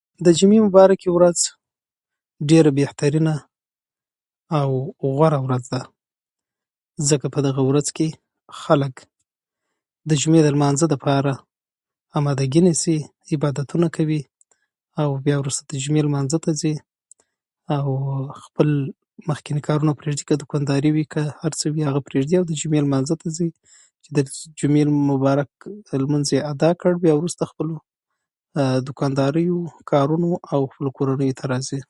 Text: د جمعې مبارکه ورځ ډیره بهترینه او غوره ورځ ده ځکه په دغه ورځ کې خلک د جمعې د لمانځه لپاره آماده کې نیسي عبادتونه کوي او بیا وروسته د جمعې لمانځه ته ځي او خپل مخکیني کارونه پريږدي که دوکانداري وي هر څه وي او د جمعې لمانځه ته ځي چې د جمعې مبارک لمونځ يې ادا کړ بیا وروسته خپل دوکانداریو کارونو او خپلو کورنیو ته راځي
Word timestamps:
د 0.25 0.27
جمعې 0.39 0.59
مبارکه 0.67 1.07
ورځ 1.15 1.37
ډیره 2.49 2.69
بهترینه 2.79 3.33
او 4.59 4.69
غوره 5.15 5.39
ورځ 5.45 5.63
ده 5.73 5.81
ځکه 7.09 7.25
په 7.33 7.39
دغه 7.47 7.61
ورځ 7.69 7.87
کې 7.95 8.07
خلک 8.61 8.93
د 10.09 10.11
جمعې 10.21 10.41
د 10.43 10.47
لمانځه 10.55 10.85
لپاره 10.93 11.33
آماده 12.17 12.45
کې 12.51 12.59
نیسي 12.67 12.97
عبادتونه 13.33 13.87
کوي 13.97 14.21
او 15.01 15.09
بیا 15.25 15.35
وروسته 15.39 15.63
د 15.65 15.73
جمعې 15.83 16.01
لمانځه 16.07 16.37
ته 16.43 16.51
ځي 16.61 16.75
او 17.77 17.87
خپل 18.43 18.69
مخکیني 19.29 19.61
کارونه 19.67 19.91
پريږدي 19.99 20.23
که 20.29 20.35
دوکانداري 20.41 20.89
وي 20.95 21.05
هر 21.41 21.53
څه 21.59 21.65
وي 21.73 21.83
او 21.89 21.97
د 22.49 22.51
جمعې 22.61 22.81
لمانځه 22.85 23.15
ته 23.21 23.27
ځي 23.37 23.47
چې 24.03 24.09
د 24.17 24.19
جمعې 24.59 24.83
مبارک 25.11 25.49
لمونځ 26.01 26.25
يې 26.35 26.39
ادا 26.51 26.71
کړ 26.81 26.91
بیا 27.03 27.13
وروسته 27.17 27.43
خپل 27.51 27.67
دوکانداریو 28.87 29.57
کارونو 29.91 30.29
او 30.53 30.59
خپلو 30.71 30.89
کورنیو 30.97 31.37
ته 31.39 31.43
راځي 31.51 31.79